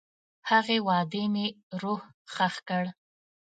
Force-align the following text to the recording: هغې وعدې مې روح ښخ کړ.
هغې 0.49 0.77
وعدې 0.87 1.23
مې 1.33 1.45
روح 1.81 2.01
ښخ 2.33 2.55
کړ. 2.67 2.83